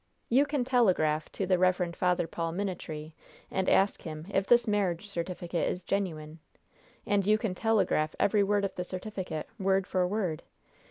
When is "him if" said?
4.01-4.47